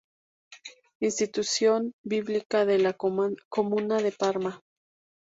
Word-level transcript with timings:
Institución 0.99 1.93
Biblioteca 2.03 2.65
de 2.65 2.79
la 2.79 2.93
comuna 2.93 4.01
de 4.01 4.11
Parma. 4.11 4.59